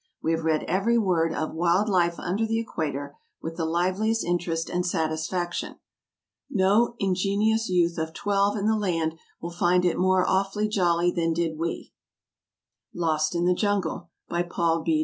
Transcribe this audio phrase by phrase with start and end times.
[0.23, 4.67] We have read every word of "Wild Life under the Equator" with the liveliest interest
[4.67, 5.75] and satisfaction
[6.49, 11.33] No ingenious youth of twelve in the land will find it more "awfully jolly" than
[11.33, 11.69] did we.
[11.69, 11.69] N.
[11.69, 11.69] Y.
[11.69, 12.99] Evening Post.
[12.99, 14.09] Lost in the Jungle.
[14.27, 14.99] By PAUL B.